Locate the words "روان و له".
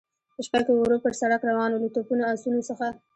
1.51-1.89